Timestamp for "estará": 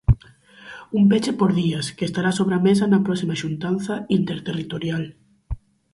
2.09-2.31